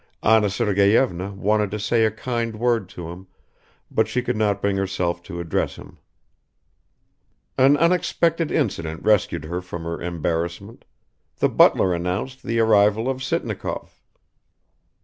Anna 0.23 0.49
Sergeyevna 0.49 1.29
wanted 1.35 1.69
to 1.69 1.79
say 1.79 2.03
a 2.05 2.09
kind 2.09 2.55
word 2.55 2.89
to 2.89 3.11
him, 3.11 3.27
but 3.91 4.07
she 4.07 4.23
could 4.23 4.35
not 4.35 4.59
bring 4.59 4.75
herself 4.75 5.21
to 5.21 5.39
address 5.39 5.75
him... 5.75 5.99
An 7.55 7.77
unexpected 7.77 8.51
incident 8.51 9.03
rescued 9.03 9.45
her 9.45 9.61
from 9.61 9.83
her 9.83 10.01
embarrassment: 10.01 10.85
the 11.37 11.49
butler 11.49 11.93
announced 11.93 12.41
the 12.41 12.59
arrival 12.59 13.07
of 13.07 13.21
Sitnikov. 13.21 14.01